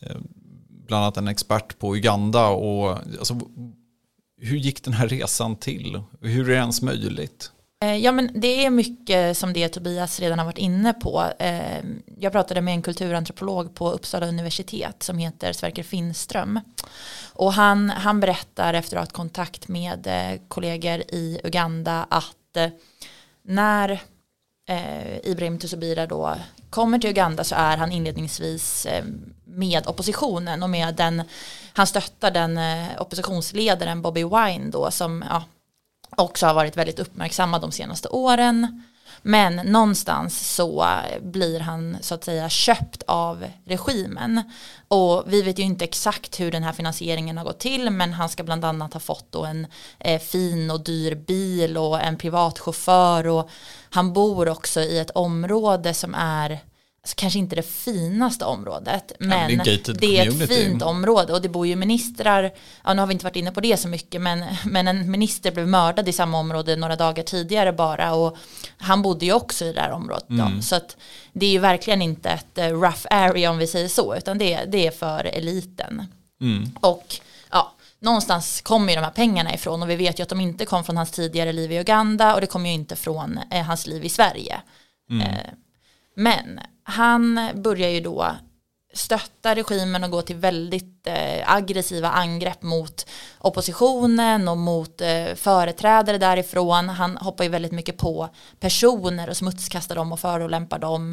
eh 0.00 0.16
bland 0.86 1.04
annat 1.04 1.16
en 1.16 1.28
expert 1.28 1.78
på 1.78 1.96
Uganda. 1.96 2.48
Och, 2.48 2.90
alltså, 3.18 3.40
hur 4.44 4.56
gick 4.56 4.84
den 4.84 4.92
här 4.92 5.08
resan 5.08 5.56
till? 5.56 6.02
Hur 6.20 6.44
är 6.44 6.54
det 6.54 6.60
ens 6.60 6.82
möjligt? 6.82 7.50
Eh, 7.84 7.96
ja 7.96 8.12
men 8.12 8.30
det 8.34 8.64
är 8.64 8.70
mycket 8.70 9.36
som 9.36 9.52
det 9.52 9.68
Tobias 9.68 10.20
redan 10.20 10.38
har 10.38 10.46
varit 10.46 10.58
inne 10.58 10.92
på. 10.92 11.24
Eh, 11.38 11.84
jag 12.18 12.32
pratade 12.32 12.60
med 12.60 12.74
en 12.74 12.82
kulturantropolog 12.82 13.74
på 13.74 13.90
Uppsala 13.90 14.26
universitet 14.26 15.02
som 15.02 15.18
heter 15.18 15.52
Sverker 15.52 15.82
Finström. 15.82 16.60
Och 17.32 17.52
han, 17.52 17.90
han 17.90 18.20
berättar 18.20 18.74
efter 18.74 18.96
att 18.96 19.00
ha 19.00 19.02
haft 19.02 19.12
kontakt 19.12 19.68
med 19.68 20.06
eh, 20.06 20.40
kollegor 20.48 21.00
i 21.00 21.40
Uganda 21.44 22.06
att 22.10 22.36
när 23.42 24.00
Ibrahim 25.22 25.58
Tusubira 25.58 26.06
då 26.06 26.34
kommer 26.70 26.98
till 26.98 27.10
Uganda 27.10 27.44
så 27.44 27.54
är 27.54 27.76
han 27.76 27.92
inledningsvis 27.92 28.86
med 29.44 29.86
oppositionen 29.86 30.62
och 30.62 30.70
med 30.70 30.94
den, 30.94 31.22
han 31.76 31.86
stöttar 31.86 32.30
den 32.30 32.58
eh, 32.58 32.86
oppositionsledaren 32.98 34.02
Bobby 34.02 34.24
Wine 34.24 34.70
då 34.70 34.90
som 34.90 35.24
ja, 35.28 35.44
också 36.16 36.46
har 36.46 36.54
varit 36.54 36.76
väldigt 36.76 36.98
uppmärksammad 36.98 37.60
de 37.60 37.72
senaste 37.72 38.08
åren. 38.08 38.82
Men 39.26 39.56
någonstans 39.56 40.54
så 40.54 40.86
blir 41.20 41.60
han 41.60 41.96
så 42.00 42.14
att 42.14 42.24
säga 42.24 42.48
köpt 42.48 43.02
av 43.06 43.46
regimen. 43.64 44.42
Och 44.88 45.24
vi 45.26 45.42
vet 45.42 45.58
ju 45.58 45.62
inte 45.62 45.84
exakt 45.84 46.40
hur 46.40 46.52
den 46.52 46.62
här 46.62 46.72
finansieringen 46.72 47.38
har 47.38 47.44
gått 47.44 47.58
till 47.58 47.90
men 47.90 48.12
han 48.12 48.28
ska 48.28 48.42
bland 48.42 48.64
annat 48.64 48.92
ha 48.92 49.00
fått 49.00 49.32
då 49.32 49.44
en 49.44 49.66
eh, 49.98 50.20
fin 50.20 50.70
och 50.70 50.84
dyr 50.84 51.14
bil 51.14 51.76
och 51.76 52.02
en 52.02 52.18
privatchaufför 52.18 53.26
och 53.26 53.50
han 53.90 54.12
bor 54.12 54.48
också 54.48 54.80
i 54.80 54.98
ett 54.98 55.10
område 55.10 55.94
som 55.94 56.14
är 56.14 56.60
alltså 57.04 57.14
kanske 57.16 57.38
inte 57.38 57.56
det 57.56 57.62
finaste 57.62 58.44
området 58.44 59.12
men 59.18 59.50
ja, 59.50 59.64
det, 59.64 59.88
är, 59.88 59.92
det 59.92 60.18
är 60.18 60.28
ett 60.28 60.48
fint 60.48 60.82
område. 60.82 61.32
Och 61.32 61.42
det 61.42 61.48
bor 61.48 61.66
ju 61.66 61.76
ministrar, 61.76 62.52
ja 62.84 62.94
nu 62.94 63.02
har 63.02 63.06
vi 63.06 63.12
inte 63.12 63.24
varit 63.24 63.36
inne 63.36 63.52
på 63.52 63.60
det 63.60 63.76
så 63.76 63.88
mycket 63.88 64.20
men, 64.20 64.44
men 64.64 64.88
en 64.88 65.10
minister 65.10 65.52
blev 65.52 65.68
mördad 65.68 66.08
i 66.08 66.12
samma 66.12 66.38
område 66.38 66.76
några 66.76 66.96
dagar 66.96 67.22
tidigare 67.22 67.72
bara. 67.72 68.14
Och 68.14 68.36
han 68.78 69.02
bodde 69.02 69.26
ju 69.26 69.32
också 69.32 69.64
i 69.64 69.72
det 69.72 69.80
här 69.80 69.90
området 69.90 70.30
mm. 70.30 70.56
då, 70.56 70.62
så 70.62 70.76
att 70.76 70.96
det 71.32 71.46
är 71.46 71.50
ju 71.50 71.58
verkligen 71.58 72.02
inte 72.02 72.30
ett 72.30 72.58
eh, 72.58 72.68
rough 72.68 73.06
area 73.10 73.50
om 73.50 73.58
vi 73.58 73.66
säger 73.66 73.88
så 73.88 74.16
utan 74.16 74.38
det, 74.38 74.64
det 74.64 74.86
är 74.86 74.90
för 74.90 75.24
eliten. 75.24 76.06
Mm. 76.40 76.70
och 76.80 77.16
ja 77.50 77.74
någonstans 77.98 78.60
kommer 78.60 78.92
ju 78.92 78.96
de 78.96 79.04
här 79.04 79.10
pengarna 79.10 79.54
ifrån. 79.54 79.82
Och 79.82 79.90
vi 79.90 79.96
vet 79.96 80.18
ju 80.18 80.22
att 80.22 80.28
de 80.28 80.40
inte 80.40 80.64
kom 80.64 80.84
från 80.84 80.96
hans 80.96 81.10
tidigare 81.10 81.52
liv 81.52 81.72
i 81.72 81.78
Uganda 81.78 82.34
och 82.34 82.40
det 82.40 82.46
kommer 82.46 82.68
ju 82.68 82.74
inte 82.74 82.96
från 82.96 83.40
eh, 83.50 83.62
hans 83.62 83.86
liv 83.86 84.04
i 84.04 84.08
Sverige. 84.08 84.60
Mm. 85.10 85.22
eh, 85.26 85.36
men 86.14 86.60
han 86.82 87.50
börjar 87.54 87.88
ju 87.88 88.00
då 88.00 88.26
stötta 88.94 89.54
regimen 89.54 90.04
och 90.04 90.10
gå 90.10 90.22
till 90.22 90.36
väldigt 90.36 91.06
eh, 91.06 91.52
aggressiva 91.54 92.08
angrepp 92.08 92.62
mot 92.62 93.06
oppositionen 93.38 94.48
och 94.48 94.58
mot 94.58 95.00
eh, 95.00 95.34
företrädare 95.34 96.18
därifrån. 96.18 96.88
Han 96.88 97.16
hoppar 97.16 97.44
ju 97.44 97.50
väldigt 97.50 97.72
mycket 97.72 97.98
på 97.98 98.28
personer 98.60 99.30
och 99.30 99.36
smutskastar 99.36 99.94
dem 99.94 100.12
och 100.12 100.20
förolämpar 100.20 100.78
dem. 100.78 101.12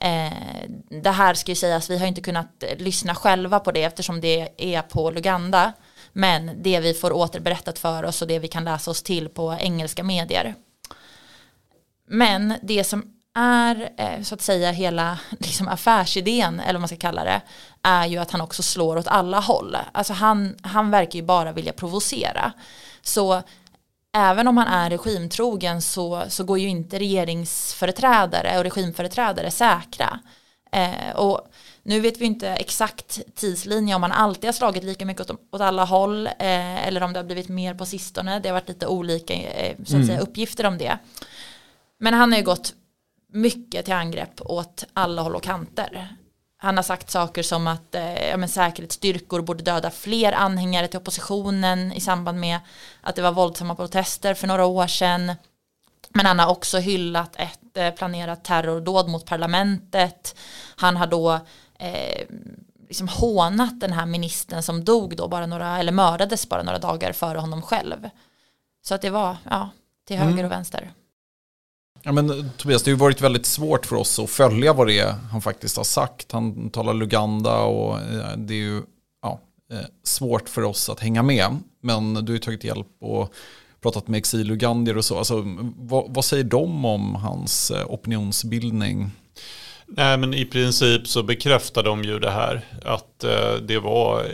Eh, 0.00 0.68
det 1.02 1.10
här 1.10 1.34
ska 1.34 1.50
ju 1.50 1.56
sägas, 1.56 1.90
vi 1.90 1.98
har 1.98 2.06
inte 2.06 2.20
kunnat 2.20 2.62
eh, 2.62 2.78
lyssna 2.78 3.14
själva 3.14 3.60
på 3.60 3.72
det 3.72 3.82
eftersom 3.82 4.20
det 4.20 4.48
är 4.56 4.82
på 4.82 5.10
Luganda. 5.10 5.72
Men 6.12 6.62
det 6.62 6.80
vi 6.80 6.94
får 6.94 7.12
återberättat 7.12 7.78
för 7.78 8.04
oss 8.04 8.22
och 8.22 8.28
det 8.28 8.38
vi 8.38 8.48
kan 8.48 8.64
läsa 8.64 8.90
oss 8.90 9.02
till 9.02 9.28
på 9.28 9.56
engelska 9.60 10.02
medier. 10.02 10.54
Men 12.08 12.54
det 12.62 12.84
som 12.84 13.19
är 13.34 13.90
eh, 13.96 14.22
så 14.22 14.34
att 14.34 14.42
säga 14.42 14.70
hela 14.70 15.18
liksom, 15.38 15.68
affärsidén 15.68 16.60
eller 16.60 16.72
vad 16.72 16.80
man 16.80 16.88
ska 16.88 16.96
kalla 16.96 17.24
det 17.24 17.40
är 17.82 18.06
ju 18.06 18.18
att 18.18 18.30
han 18.30 18.40
också 18.40 18.62
slår 18.62 18.96
åt 18.96 19.08
alla 19.08 19.40
håll. 19.40 19.76
Alltså 19.92 20.12
han, 20.12 20.56
han 20.62 20.90
verkar 20.90 21.18
ju 21.18 21.24
bara 21.24 21.52
vilja 21.52 21.72
provocera. 21.72 22.52
Så 23.02 23.42
även 24.12 24.48
om 24.48 24.56
han 24.56 24.66
är 24.66 24.90
regimtrogen 24.90 25.82
så, 25.82 26.22
så 26.28 26.44
går 26.44 26.58
ju 26.58 26.68
inte 26.68 26.98
regeringsföreträdare 26.98 28.58
och 28.58 28.64
regimföreträdare 28.64 29.50
säkra. 29.50 30.20
Eh, 30.72 31.16
och 31.16 31.40
nu 31.82 32.00
vet 32.00 32.18
vi 32.18 32.24
inte 32.24 32.48
exakt 32.48 33.20
tidslinje 33.34 33.94
om 33.94 34.02
han 34.02 34.12
alltid 34.12 34.48
har 34.48 34.52
slagit 34.52 34.84
lika 34.84 35.06
mycket 35.06 35.30
åt, 35.30 35.40
åt 35.52 35.60
alla 35.60 35.84
håll 35.84 36.26
eh, 36.26 36.86
eller 36.86 37.02
om 37.02 37.12
det 37.12 37.18
har 37.18 37.24
blivit 37.24 37.48
mer 37.48 37.74
på 37.74 37.86
sistone. 37.86 38.40
Det 38.40 38.48
har 38.48 38.54
varit 38.54 38.68
lite 38.68 38.86
olika 38.86 39.34
eh, 39.34 39.76
så 39.76 39.82
att 39.82 39.90
mm. 39.90 40.06
säga, 40.06 40.20
uppgifter 40.20 40.66
om 40.66 40.78
det. 40.78 40.98
Men 41.98 42.14
han 42.14 42.32
har 42.32 42.38
ju 42.38 42.44
gått 42.44 42.74
mycket 43.32 43.84
till 43.84 43.94
angrepp 43.94 44.40
åt 44.40 44.84
alla 44.92 45.22
håll 45.22 45.36
och 45.36 45.42
kanter. 45.42 46.16
Han 46.62 46.76
har 46.76 46.82
sagt 46.82 47.10
saker 47.10 47.42
som 47.42 47.66
att 47.66 47.94
eh, 47.94 48.28
ja, 48.28 48.36
men 48.36 48.48
säkerhetsstyrkor 48.48 49.42
borde 49.42 49.64
döda 49.64 49.90
fler 49.90 50.32
anhängare 50.32 50.88
till 50.88 50.98
oppositionen 50.98 51.92
i 51.92 52.00
samband 52.00 52.40
med 52.40 52.58
att 53.00 53.16
det 53.16 53.22
var 53.22 53.32
våldsamma 53.32 53.74
protester 53.74 54.34
för 54.34 54.46
några 54.46 54.66
år 54.66 54.86
sedan. 54.86 55.32
Men 56.08 56.26
han 56.26 56.38
har 56.38 56.50
också 56.50 56.78
hyllat 56.78 57.36
ett 57.36 57.76
eh, 57.76 57.90
planerat 57.90 58.44
terrordåd 58.44 59.08
mot 59.08 59.26
parlamentet. 59.26 60.36
Han 60.76 60.96
har 60.96 61.06
då 61.06 61.32
eh, 61.78 62.26
liksom 62.88 63.08
hånat 63.08 63.80
den 63.80 63.92
här 63.92 64.06
ministern 64.06 64.62
som 64.62 64.84
dog 64.84 65.16
då 65.16 65.28
bara 65.28 65.46
några, 65.46 65.78
eller 65.78 65.92
mördades 65.92 66.48
bara 66.48 66.62
några 66.62 66.78
dagar 66.78 67.12
före 67.12 67.38
honom 67.38 67.62
själv. 67.62 68.10
Så 68.82 68.94
att 68.94 69.02
det 69.02 69.10
var, 69.10 69.36
ja, 69.50 69.70
till 70.06 70.16
höger 70.16 70.32
mm. 70.32 70.44
och 70.44 70.52
vänster. 70.52 70.92
Ja, 72.02 72.12
men, 72.12 72.50
Tobias, 72.56 72.82
det 72.82 72.90
har 72.90 72.96
ju 72.96 73.00
varit 73.00 73.20
väldigt 73.20 73.46
svårt 73.46 73.86
för 73.86 73.96
oss 73.96 74.18
att 74.18 74.30
följa 74.30 74.72
vad 74.72 74.86
det 74.86 74.98
är 74.98 75.14
han 75.30 75.42
faktiskt 75.42 75.76
har 75.76 75.84
sagt. 75.84 76.32
Han 76.32 76.70
talar 76.70 76.94
Luganda 76.94 77.60
och 77.60 77.98
eh, 77.98 78.36
det 78.36 78.54
är 78.54 78.58
ju 78.58 78.82
ja, 79.22 79.40
eh, 79.72 79.86
svårt 80.04 80.48
för 80.48 80.62
oss 80.62 80.88
att 80.88 81.00
hänga 81.00 81.22
med. 81.22 81.56
Men 81.82 82.14
du 82.14 82.20
har 82.20 82.34
ju 82.34 82.38
tagit 82.38 82.64
hjälp 82.64 82.86
och 83.00 83.34
pratat 83.82 84.08
med 84.08 84.18
exilugandier 84.18 84.96
och 84.96 85.04
så. 85.04 85.18
Alltså, 85.18 85.44
vad, 85.76 86.14
vad 86.14 86.24
säger 86.24 86.44
de 86.44 86.84
om 86.84 87.14
hans 87.14 87.70
eh, 87.70 87.86
opinionsbildning? 87.86 89.10
Nej 89.86 90.18
men 90.18 90.34
i 90.34 90.44
princip 90.44 91.08
så 91.08 91.22
bekräftar 91.22 91.82
de 91.82 92.04
ju 92.04 92.18
det 92.18 92.30
här. 92.30 92.66
Att 92.84 93.24
det 93.62 93.78
var 93.78 94.24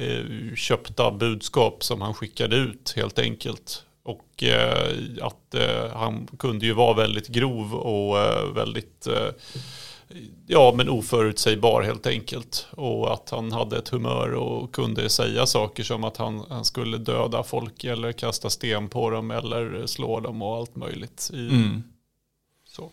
köpta 0.57 1.11
budskap 1.11 1.85
som 1.85 2.01
han 2.01 2.15
skickade 2.15 2.57
ut 2.57 2.93
helt 2.97 3.19
enkelt. 3.19 3.83
Och 4.07 4.43
eh, 4.43 4.97
att 5.23 5.55
eh, 5.55 5.97
han 5.97 6.29
kunde 6.39 6.67
ju 6.67 6.73
vara 6.73 6.95
väldigt 6.95 7.29
grov 7.29 7.75
och 7.75 8.19
eh, 8.19 8.53
väldigt 8.55 9.09
ja, 10.47 10.75
men 10.77 10.89
oförutsägbar 10.89 11.83
helt 11.83 12.07
enkelt. 12.07 12.67
Och 12.71 13.13
att 13.13 13.31
han 13.31 13.53
hade 13.53 13.79
ett 13.79 13.89
humör 13.89 14.35
och 14.35 14.75
kunde 14.75 15.09
säga 15.09 15.47
saker 15.47 15.83
som 15.83 16.05
att 16.05 16.17
han, 16.17 16.45
han 16.49 16.65
skulle 16.65 16.99
döda 16.99 17.43
folk 17.43 17.85
eller 17.85 18.13
kasta 18.13 18.51
sten 18.51 18.89
på 18.89 19.11
dem 19.11 19.31
eller 19.31 19.87
slå 19.87 20.21
dem 20.21 20.43
och 20.43 20.57
allt 20.57 20.77
möjligt. 20.77 21.31
I, 21.33 21.49
mm. 21.49 21.83
så. 22.69 22.91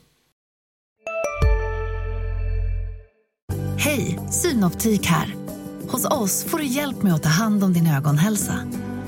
Hej, 3.77 4.19
Synoptik 4.31 5.05
här. 5.05 5.35
Hos 5.89 6.05
oss 6.05 6.43
får 6.43 6.57
du 6.57 6.65
hjälp 6.65 7.03
med 7.03 7.13
att 7.13 7.23
ta 7.23 7.29
hand 7.29 7.63
om 7.63 7.73
din 7.73 7.87
ögonhälsa. 7.87 8.59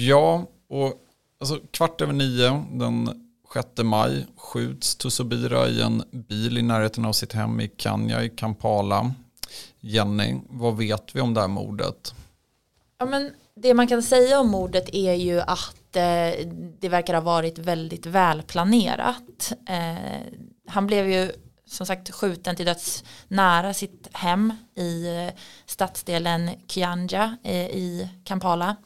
Ja, 0.00 0.46
och 0.68 0.94
alltså, 1.40 1.60
kvart 1.70 2.00
över 2.00 2.12
nio 2.12 2.64
den 2.72 3.22
6 3.54 3.66
maj 3.82 4.26
skjuts 4.36 4.96
Tusobira 4.96 5.68
i 5.68 5.82
en 5.82 6.02
bil 6.10 6.58
i 6.58 6.62
närheten 6.62 7.04
av 7.04 7.12
sitt 7.12 7.32
hem 7.32 7.60
i 7.60 7.70
Kenya 7.76 8.22
i 8.22 8.28
Kampala. 8.28 9.14
Jenny, 9.80 10.40
vad 10.48 10.76
vet 10.76 11.14
vi 11.14 11.20
om 11.20 11.34
det 11.34 11.40
här 11.40 11.48
mordet? 11.48 12.14
Ja, 12.98 13.06
men 13.06 13.32
det 13.54 13.74
man 13.74 13.86
kan 13.86 14.02
säga 14.02 14.40
om 14.40 14.50
mordet 14.50 14.94
är 14.94 15.14
ju 15.14 15.40
att 15.40 15.96
eh, 15.96 16.46
det 16.80 16.88
verkar 16.88 17.14
ha 17.14 17.20
varit 17.20 17.58
väldigt 17.58 18.06
välplanerat. 18.06 19.52
Eh, 19.68 20.32
han 20.66 20.86
blev 20.86 21.10
ju 21.10 21.32
som 21.66 21.86
sagt 21.86 22.10
skjuten 22.10 22.56
till 22.56 22.66
döds 22.66 23.04
nära 23.28 23.74
sitt 23.74 24.08
hem 24.12 24.52
i 24.76 25.06
eh, 25.06 25.34
stadsdelen 25.66 26.50
Kianja 26.66 27.36
eh, 27.44 27.66
i 27.66 28.08
Kampala. 28.24 28.76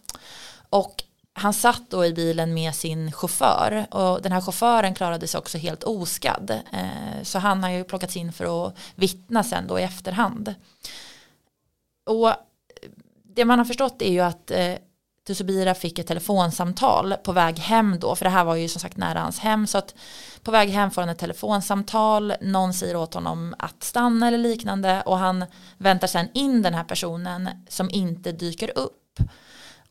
Och 0.75 1.03
han 1.37 1.55
satt 1.55 1.83
då 1.91 2.05
i 2.05 2.12
bilen 2.12 2.55
med 2.55 2.75
sin 2.75 3.12
chaufför 3.12 3.87
och 3.91 4.23
den 4.23 4.33
här 4.33 4.41
chauffören 4.41 4.95
klarade 4.95 5.26
sig 5.26 5.38
också 5.38 5.59
helt 5.59 5.85
oskadd. 5.85 6.50
Eh, 6.50 7.23
så 7.23 7.38
han 7.38 7.62
har 7.62 7.71
ju 7.71 7.85
plockats 7.85 8.17
in 8.17 8.33
för 8.33 8.67
att 8.67 8.76
vittna 8.95 9.45
sen 9.45 9.67
då 9.67 9.79
i 9.79 9.83
efterhand. 9.83 10.55
Och 12.07 12.33
det 13.23 13.45
man 13.45 13.59
har 13.59 13.67
förstått 13.67 14.03
är 14.03 14.12
ju 14.12 14.21
att 14.21 14.50
eh, 14.50 14.75
Tusubira 15.26 15.75
fick 15.75 15.99
ett 15.99 16.07
telefonsamtal 16.07 17.14
på 17.25 17.33
väg 17.33 17.59
hem 17.59 17.99
då, 18.00 18.17
för 18.17 18.25
det 18.25 18.31
här 18.31 18.45
var 18.45 18.55
ju 18.55 18.69
som 18.69 18.81
sagt 18.81 18.97
nära 18.97 19.21
hans 19.21 19.38
hem, 19.38 19.67
så 19.67 19.79
att 19.79 19.95
på 20.43 20.50
väg 20.50 20.69
hem 20.69 20.91
får 20.91 21.03
han 21.03 21.09
ett 21.09 21.19
telefonsamtal, 21.19 22.35
någon 22.41 22.75
säger 22.75 22.97
åt 22.97 23.14
honom 23.14 23.55
att 23.59 23.83
stanna 23.83 24.29
eller 24.29 24.38
liknande 24.38 25.03
och 25.03 25.19
han 25.19 25.45
väntar 25.79 26.07
sen 26.07 26.29
in 26.35 26.62
den 26.62 26.75
här 26.75 26.85
personen 26.85 27.49
som 27.69 27.91
inte 27.91 28.33
dyker 28.33 28.79
upp. 28.79 29.19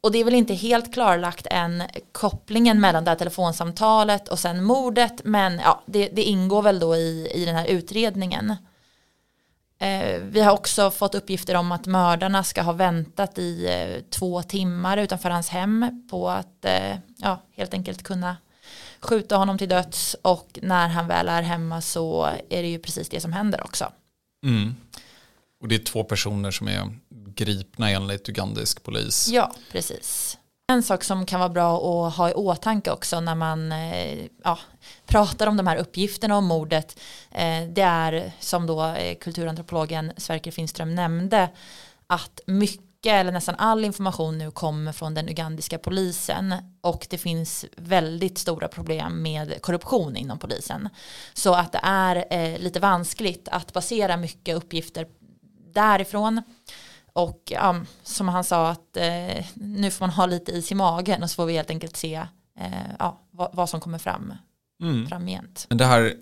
Och 0.03 0.11
det 0.11 0.19
är 0.19 0.23
väl 0.23 0.33
inte 0.33 0.53
helt 0.53 0.93
klarlagt 0.93 1.47
än 1.51 1.83
kopplingen 2.11 2.81
mellan 2.81 3.03
det 3.03 3.11
här 3.11 3.15
telefonsamtalet 3.15 4.27
och 4.27 4.39
sen 4.39 4.63
mordet, 4.63 5.21
men 5.23 5.59
ja, 5.59 5.83
det, 5.85 6.09
det 6.13 6.23
ingår 6.23 6.61
väl 6.61 6.79
då 6.79 6.95
i, 6.95 7.31
i 7.35 7.45
den 7.45 7.55
här 7.55 7.65
utredningen. 7.65 8.55
Eh, 9.79 10.21
vi 10.21 10.41
har 10.41 10.53
också 10.53 10.91
fått 10.91 11.15
uppgifter 11.15 11.55
om 11.55 11.71
att 11.71 11.85
mördarna 11.85 12.43
ska 12.43 12.61
ha 12.61 12.73
väntat 12.73 13.39
i 13.39 13.67
eh, 13.67 14.01
två 14.09 14.43
timmar 14.43 14.97
utanför 14.97 15.29
hans 15.29 15.49
hem 15.49 16.07
på 16.09 16.29
att 16.29 16.65
eh, 16.65 16.97
ja, 17.17 17.41
helt 17.51 17.73
enkelt 17.73 18.03
kunna 18.03 18.37
skjuta 18.99 19.35
honom 19.35 19.57
till 19.57 19.69
döds 19.69 20.15
och 20.21 20.59
när 20.61 20.87
han 20.87 21.07
väl 21.07 21.29
är 21.29 21.41
hemma 21.41 21.81
så 21.81 22.25
är 22.49 22.61
det 22.61 22.69
ju 22.69 22.79
precis 22.79 23.09
det 23.09 23.21
som 23.21 23.33
händer 23.33 23.63
också. 23.63 23.91
Mm. 24.45 24.75
Och 25.61 25.67
det 25.67 25.75
är 25.75 25.79
två 25.79 26.03
personer 26.03 26.51
som 26.51 26.67
är 26.67 26.99
gripna 27.35 27.89
enligt 27.89 28.29
ugandisk 28.29 28.83
polis. 28.83 29.27
Ja, 29.27 29.51
precis. 29.71 30.37
En 30.67 30.83
sak 30.83 31.03
som 31.03 31.25
kan 31.25 31.39
vara 31.39 31.49
bra 31.49 32.07
att 32.07 32.15
ha 32.15 32.29
i 32.29 32.33
åtanke 32.33 32.91
också 32.91 33.19
när 33.19 33.35
man 33.35 33.71
eh, 33.71 34.25
ja, 34.43 34.59
pratar 35.05 35.47
om 35.47 35.57
de 35.57 35.67
här 35.67 35.77
uppgifterna 35.77 36.37
om 36.37 36.45
mordet 36.45 36.99
eh, 37.31 37.63
det 37.69 37.81
är 37.81 38.31
som 38.39 38.67
då 38.67 38.85
eh, 38.85 39.17
kulturantropologen 39.17 40.11
Sverker 40.17 40.51
Finström 40.51 40.95
nämnde 40.95 41.49
att 42.07 42.39
mycket 42.45 42.83
eller 43.05 43.31
nästan 43.31 43.55
all 43.55 43.85
information 43.85 44.37
nu 44.37 44.51
kommer 44.51 44.91
från 44.91 45.13
den 45.13 45.29
ugandiska 45.29 45.77
polisen 45.77 46.55
och 46.81 47.07
det 47.09 47.17
finns 47.17 47.65
väldigt 47.77 48.37
stora 48.37 48.67
problem 48.67 49.21
med 49.21 49.61
korruption 49.61 50.15
inom 50.15 50.39
polisen. 50.39 50.89
Så 51.33 51.53
att 51.53 51.71
det 51.71 51.81
är 51.83 52.57
lite 52.57 52.79
vanskligt 52.79 53.47
att 53.51 53.73
basera 53.73 54.17
mycket 54.17 54.55
uppgifter 54.55 55.07
därifrån. 55.73 56.41
Och 57.13 57.41
ja, 57.45 57.75
som 58.03 58.27
han 58.27 58.43
sa 58.43 58.69
att 58.69 58.97
eh, 58.97 59.45
nu 59.53 59.91
får 59.91 60.05
man 60.05 60.09
ha 60.09 60.25
lite 60.25 60.51
is 60.51 60.71
i 60.71 60.75
magen 60.75 61.23
och 61.23 61.29
så 61.29 61.35
får 61.35 61.45
vi 61.45 61.53
helt 61.53 61.69
enkelt 61.69 61.97
se 61.97 62.15
eh, 62.59 62.71
ja, 62.99 63.21
vad, 63.31 63.55
vad, 63.55 63.69
som 63.69 63.79
kommer 63.79 63.97
fram 63.97 64.33
mm. 64.81 65.07
framgent. 65.07 65.65
Men 65.69 65.77
det 65.77 65.85
här, 65.85 66.13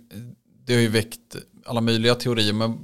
det 0.66 0.74
har 0.74 0.82
ju 0.82 0.88
väckt 0.88 1.36
alla 1.66 1.82
möjliga 1.82 2.16
teorier, 2.16 2.54
men 2.54 2.80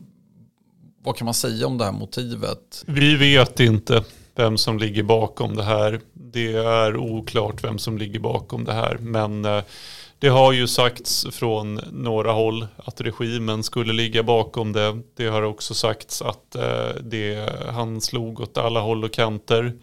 vad 1.03 1.15
kan 1.15 1.25
man 1.25 1.33
säga 1.33 1.67
om 1.67 1.77
det 1.77 1.85
här 1.85 1.91
motivet? 1.91 2.83
Vi 2.87 3.15
vet 3.15 3.59
inte 3.59 4.03
vem 4.35 4.57
som 4.57 4.77
ligger 4.77 5.03
bakom 5.03 5.55
det 5.55 5.63
här. 5.63 6.01
Det 6.13 6.53
är 6.53 6.97
oklart 6.97 7.63
vem 7.63 7.79
som 7.79 7.97
ligger 7.97 8.19
bakom 8.19 8.65
det 8.65 8.73
här, 8.73 8.97
men 8.97 9.45
eh, 9.45 9.63
det 10.19 10.27
har 10.27 10.53
ju 10.53 10.67
sagts 10.67 11.27
från 11.31 11.75
några 11.91 12.31
håll 12.31 12.67
att 12.77 13.01
regimen 13.01 13.63
skulle 13.63 13.93
ligga 13.93 14.23
bakom 14.23 14.73
det. 14.73 15.01
Det 15.15 15.27
har 15.27 15.41
också 15.41 15.73
sagts 15.73 16.21
att 16.21 16.55
eh, 16.55 16.89
det, 17.01 17.49
han 17.69 18.01
slog 18.01 18.39
åt 18.39 18.57
alla 18.57 18.79
håll 18.79 19.03
och 19.03 19.13
kanter 19.13 19.73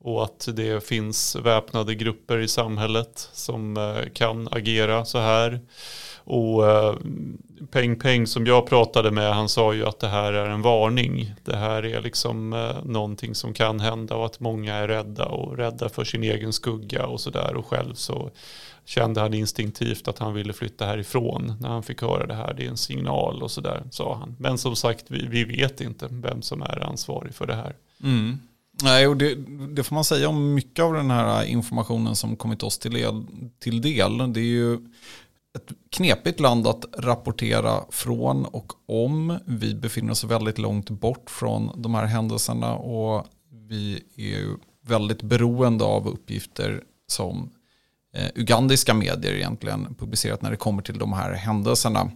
och 0.00 0.24
att 0.24 0.48
det 0.52 0.84
finns 0.84 1.36
väpnade 1.36 1.94
grupper 1.94 2.38
i 2.38 2.48
samhället 2.48 3.30
som 3.32 3.76
eh, 3.76 4.12
kan 4.12 4.48
agera 4.50 5.04
så 5.04 5.18
här. 5.18 5.60
Och 6.28 6.70
eh, 6.70 6.94
Peng 7.70 7.96
Peng 7.96 8.26
som 8.26 8.46
jag 8.46 8.66
pratade 8.66 9.10
med, 9.10 9.34
han 9.34 9.48
sa 9.48 9.74
ju 9.74 9.86
att 9.86 10.00
det 10.00 10.08
här 10.08 10.32
är 10.32 10.50
en 10.50 10.62
varning. 10.62 11.34
Det 11.44 11.56
här 11.56 11.84
är 11.84 12.02
liksom 12.02 12.52
eh, 12.52 12.84
någonting 12.84 13.34
som 13.34 13.52
kan 13.52 13.80
hända 13.80 14.14
och 14.14 14.26
att 14.26 14.40
många 14.40 14.74
är 14.74 14.88
rädda 14.88 15.24
och 15.24 15.56
rädda 15.56 15.88
för 15.88 16.04
sin 16.04 16.22
egen 16.22 16.52
skugga 16.52 17.06
och 17.06 17.20
sådär. 17.20 17.54
Och 17.54 17.66
själv 17.66 17.94
så 17.94 18.30
kände 18.84 19.20
han 19.20 19.34
instinktivt 19.34 20.08
att 20.08 20.18
han 20.18 20.34
ville 20.34 20.52
flytta 20.52 20.86
härifrån 20.86 21.54
när 21.60 21.68
han 21.68 21.82
fick 21.82 22.02
höra 22.02 22.26
det 22.26 22.34
här. 22.34 22.54
Det 22.54 22.64
är 22.64 22.68
en 22.68 22.76
signal 22.76 23.42
och 23.42 23.50
sådär, 23.50 23.82
sa 23.90 24.14
han. 24.14 24.36
Men 24.38 24.58
som 24.58 24.76
sagt, 24.76 25.04
vi, 25.08 25.26
vi 25.26 25.44
vet 25.44 25.80
inte 25.80 26.08
vem 26.10 26.42
som 26.42 26.62
är 26.62 26.86
ansvarig 26.86 27.34
för 27.34 27.46
det 27.46 27.54
här. 27.54 27.76
Mm. 28.02 28.38
Nej, 28.82 29.06
och 29.06 29.16
det, 29.16 29.34
det, 29.74 29.82
får 29.82 29.94
man 29.94 30.04
säga 30.04 30.28
om 30.28 30.54
mycket 30.54 30.84
av 30.84 30.94
den 30.94 31.10
här 31.10 31.44
informationen 31.44 32.16
som 32.16 32.36
kommit 32.36 32.62
oss 32.62 32.78
till, 32.78 32.92
del, 32.92 33.24
till 33.58 33.80
del. 33.80 34.32
Det 34.32 34.40
är 34.40 34.44
ju 34.44 34.78
ett 35.56 35.72
knepigt 35.90 36.40
land 36.40 36.66
att 36.66 36.84
rapportera 36.98 37.84
från 37.90 38.44
och 38.44 38.72
om. 38.86 39.38
Vi 39.44 39.74
befinner 39.74 40.12
oss 40.12 40.24
väldigt 40.24 40.58
långt 40.58 40.90
bort 40.90 41.30
från 41.30 41.82
de 41.82 41.94
här 41.94 42.04
händelserna 42.04 42.74
och 42.74 43.26
vi 43.50 44.02
är 44.16 44.22
ju 44.22 44.56
väldigt 44.86 45.22
beroende 45.22 45.84
av 45.84 46.08
uppgifter 46.08 46.82
som 47.06 47.50
eh, 48.14 48.28
ugandiska 48.34 48.94
medier 48.94 49.32
egentligen 49.32 49.94
publicerat 49.94 50.42
när 50.42 50.50
det 50.50 50.56
kommer 50.56 50.82
till 50.82 50.98
de 50.98 51.12
här 51.12 51.32
händelserna. 51.32 52.10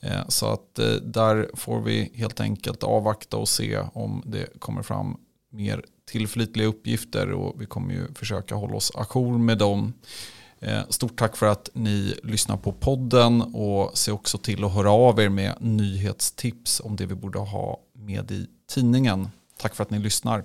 Eh, 0.00 0.28
så 0.28 0.46
att 0.46 0.78
eh, 0.78 0.86
där 0.88 1.50
får 1.54 1.80
vi 1.80 2.10
helt 2.14 2.40
enkelt 2.40 2.82
avvakta 2.82 3.36
och 3.36 3.48
se 3.48 3.78
om 3.92 4.22
det 4.26 4.60
kommer 4.60 4.82
fram 4.82 5.16
mer 5.52 5.84
tillförlitliga 6.10 6.66
uppgifter 6.66 7.32
och 7.32 7.60
vi 7.60 7.66
kommer 7.66 7.94
ju 7.94 8.14
försöka 8.14 8.54
hålla 8.54 8.76
oss 8.76 8.92
ajour 8.94 9.38
med 9.38 9.58
dem. 9.58 9.92
Eh, 10.66 10.82
stort 10.88 11.18
tack 11.18 11.36
för 11.36 11.46
att 11.46 11.70
ni 11.72 12.14
lyssnar 12.22 12.56
på 12.56 12.72
podden 12.72 13.42
och 13.42 13.98
se 13.98 14.12
också 14.12 14.38
till 14.38 14.64
att 14.64 14.72
höra 14.72 14.90
av 14.90 15.20
er 15.20 15.28
med 15.28 15.56
nyhetstips 15.60 16.80
om 16.84 16.96
det 16.96 17.06
vi 17.06 17.14
borde 17.14 17.38
ha 17.38 17.80
med 17.92 18.30
i 18.30 18.46
tidningen. 18.70 19.28
Tack 19.58 19.74
för 19.74 19.82
att 19.82 19.90
ni 19.90 19.98
lyssnar. 19.98 20.44